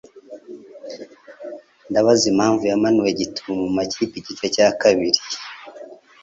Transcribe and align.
Ndabaza 1.89 2.25
impamvu 2.33 2.63
yamanuwe 2.71 3.09
gitumo 3.19 3.53
mumakipe 3.61 4.13
igice 4.17 4.45
cya 4.55 4.67
kabiri? 4.81 5.19